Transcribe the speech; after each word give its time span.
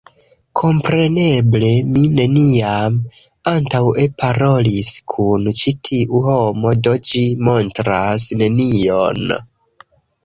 Kompreneble, 0.59 1.67
mi 1.89 2.05
neniam 2.19 2.95
antaŭe 3.53 4.07
parolis 4.23 4.91
kun 5.15 5.47
ĉi 5.61 5.75
tiu 5.91 6.23
homo 6.29 6.75
do 6.89 6.95
ĝi 7.11 7.25
montras 7.51 8.25
nenion 8.43 9.37